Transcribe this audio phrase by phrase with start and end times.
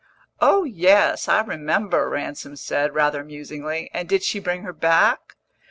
[0.39, 3.91] "Oh yes, I remember," Ransom said, rather musingly.
[3.93, 5.35] "And did she bring her back?"